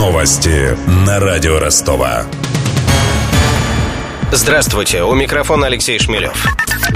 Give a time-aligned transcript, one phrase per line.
[0.00, 0.74] Новости
[1.06, 2.24] на радио Ростова.
[4.32, 6.42] Здравствуйте, у микрофона Алексей Шмелев.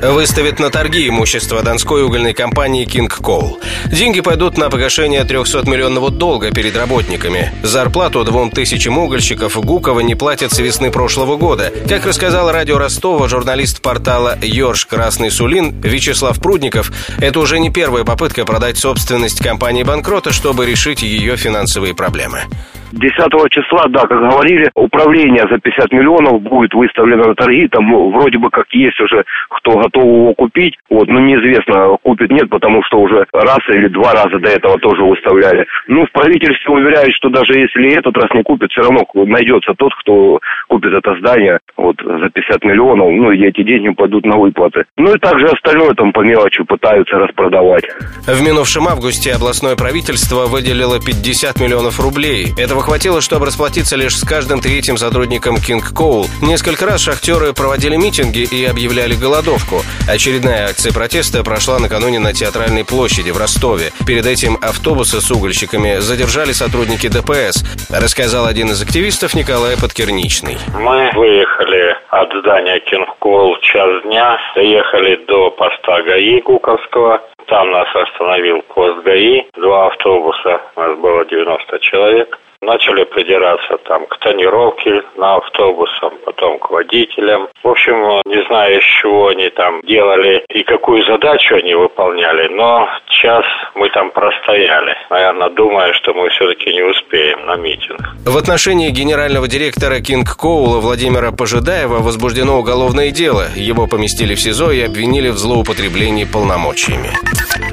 [0.00, 3.62] Выставит на торги имущество донской угольной компании King Coal.
[3.92, 7.52] Деньги пойдут на погашение 300-миллионного долга перед работниками.
[7.62, 11.70] Зарплату двум тысячам угольщиков Гукова не платят с весны прошлого года.
[11.86, 18.04] Как рассказал радио Ростова журналист портала «Ёрш Красный Сулин» Вячеслав Прудников, это уже не первая
[18.04, 22.44] попытка продать собственность компании банкрота, чтобы решить ее финансовые проблемы.
[22.92, 27.68] 10 числа, да, как говорили, управление за 50 миллионов будет выставлено на торги.
[27.68, 30.74] Там ну, вроде бы как есть уже кто готов его купить.
[30.90, 35.02] Вот, но неизвестно, купит нет, потому что уже раз или два раза до этого тоже
[35.02, 35.66] выставляли.
[35.88, 39.94] Ну, в правительстве уверяют, что даже если этот раз не купит, все равно найдется тот,
[39.96, 40.40] кто
[40.76, 43.08] купит это здание вот за 50 миллионов.
[43.10, 44.84] Ну, и эти деньги пойдут на выплаты.
[44.96, 47.84] Ну и также остальное там по мелочи пытаются распродавать.
[48.26, 52.52] В минувшем августе областное правительство выделило 50 миллионов рублей.
[52.58, 56.26] Этого хватило, чтобы расплатиться лишь с каждым третьим сотрудником King Coal.
[56.42, 59.82] Несколько раз шахтеры проводили митинги и объявляли голодовку.
[60.08, 63.92] Очередная акция протеста прошла накануне на Театральной площади в Ростове.
[64.06, 70.58] Перед этим автобусы с угольщиками задержали сотрудники ДПС, рассказал один из активистов Николай Подкерничный.
[70.74, 72.80] Мы выехали от здания
[73.20, 77.22] Coal час дня, доехали до поста ГАИ Гуковского.
[77.46, 84.06] Там нас остановил пост ГАИ, два автобуса, у нас было 90 человек начали придираться там
[84.06, 87.48] к тонировке на автобусам, потом к водителям.
[87.62, 92.88] В общем, не знаю, из чего они там делали и какую задачу они выполняли, но
[93.22, 94.94] час мы там простояли.
[95.10, 98.00] Наверное, думая, что мы все-таки не успеем на митинг.
[98.24, 103.46] В отношении генерального директора Кинг Коула Владимира Пожидаева возбуждено уголовное дело.
[103.54, 107.10] Его поместили в СИЗО и обвинили в злоупотреблении полномочиями.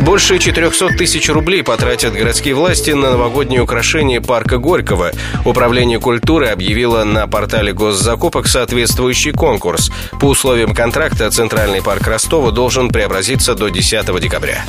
[0.00, 5.12] Больше 400 тысяч рублей потратят городские власти на новогодние украшения парка Горького.
[5.44, 9.90] Управление культуры объявило на портале госзакупок соответствующий конкурс.
[10.20, 14.64] По условиям контракта Центральный парк Ростова должен преобразиться до 10 декабря.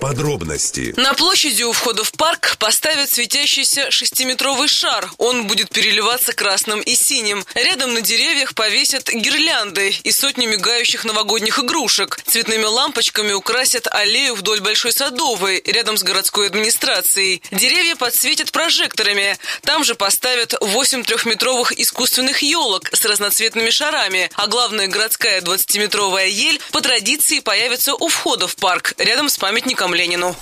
[0.00, 0.94] Подробности.
[0.96, 5.10] На площади у входа в парк поставят светящийся шестиметровый шар.
[5.18, 7.44] Он будет переливаться красным и синим.
[7.54, 12.20] Рядом на деревьях повесят гирлянды и сотни мигающих новогодних игрушек.
[12.26, 17.42] Цветными лампочками украсят аллею вдоль Большой Садовой, рядом с городской администрацией.
[17.50, 19.36] Деревья подсветят прожекторами.
[19.62, 24.30] Там же поставят 8 трехметровых искусственных елок с разноцветными шарами.
[24.34, 29.87] А главная городская 20-метровая ель по традиции появится у входа в парк, рядом с памятником
[29.88, 30.36] Иваном Ленину.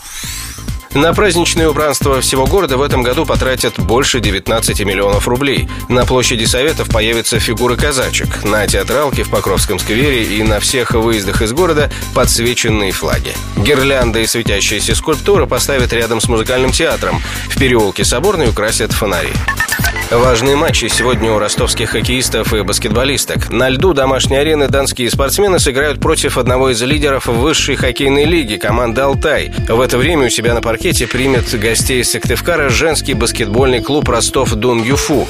[0.95, 5.69] На праздничное убранство всего города в этом году потратят больше 19 миллионов рублей.
[5.91, 8.45] На площади Советов появятся фигуры казачек.
[8.45, 13.35] На театралке в Покровском сквере и на всех выездах из города подсвеченные флаги.
[13.59, 17.23] Гирлянды и светящиеся скульптуры поставят рядом с музыкальным театром.
[17.51, 19.33] В переулке Соборной украсят фонари.
[20.11, 23.51] Важные матчи сегодня у ростовских хоккеистов и баскетболисток.
[23.51, 29.01] На льду домашней арены донские спортсмены сыграют против одного из лидеров высшей хоккейной лиги команды
[29.01, 29.53] «Алтай».
[29.69, 35.27] В это время у себя на паркете примет гостей из Сыктывкара женский баскетбольный клуб «Ростов-Дун-Юфу».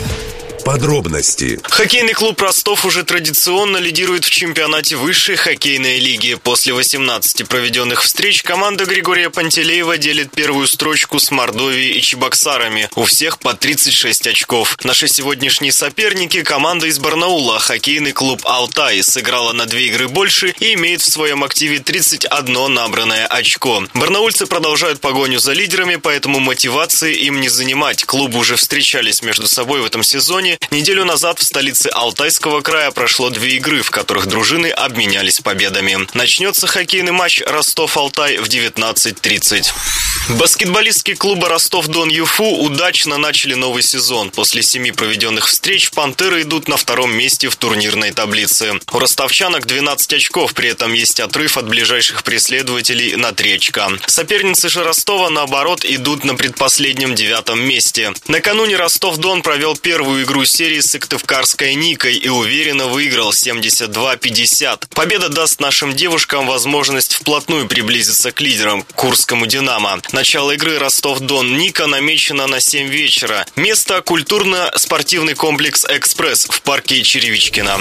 [0.66, 1.60] Подробности.
[1.62, 6.34] Хоккейный клуб Ростов уже традиционно лидирует в чемпионате высшей хоккейной лиги.
[6.34, 12.90] После 18 проведенных встреч команда Григория Пантелеева делит первую строчку с Мордовией и Чебоксарами.
[12.96, 14.76] У всех по 36 очков.
[14.82, 19.04] Наши сегодняшние соперники– команда из Барнаула, хоккейный клуб «Алтай».
[19.04, 23.84] Сыграла на две игры больше и имеет в своем активе 31 набранное очко.
[23.94, 28.02] Барнаульцы продолжают погоню за лидерами, поэтому мотивации им не занимать.
[28.02, 33.30] Клубы уже встречались между собой в этом сезоне неделю назад в столице Алтайского края прошло
[33.30, 36.06] две игры, в которых дружины обменялись победами.
[36.14, 40.05] Начнется хоккейный матч Ростов-Алтай в 19.30.
[40.28, 44.30] Баскетболистки клуба Ростов-Дон-Юфу удачно начали новый сезон.
[44.30, 48.80] После семи проведенных встреч «Пантеры» идут на втором месте в турнирной таблице.
[48.90, 53.88] У ростовчанок 12 очков, при этом есть отрыв от ближайших преследователей на 3 очка.
[54.08, 58.12] Соперницы же Ростова, наоборот, идут на предпоследнем девятом месте.
[58.26, 64.88] Накануне Ростов-Дон провел первую игру серии с Сыктывкарской Никой и уверенно выиграл 72-50.
[64.90, 70.00] Победа даст нашим девушкам возможность вплотную приблизиться к лидерам, Курскому «Динамо».
[70.16, 73.44] Начало игры Ростов-Дон Ника намечено на 7 вечера.
[73.54, 77.76] Место– культурно-спортивный комплекс «Экспресс» в парке Черевичкина.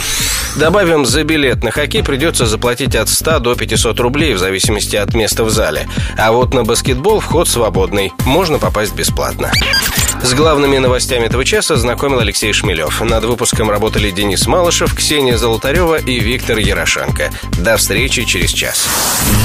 [0.58, 5.14] Добавим, за билет на хоккей придется заплатить от 100 до 500 рублей в зависимости от
[5.14, 5.88] места в зале.
[6.18, 8.12] А вот на баскетбол вход свободный.
[8.26, 9.54] Можно попасть бесплатно.
[10.22, 13.00] С главными новостями этого часа знакомил Алексей Шмелев.
[13.00, 17.32] Над выпуском работали Денис Малышев, Ксения Золотарева и Виктор Ярошенко.
[17.60, 18.90] До встречи через час.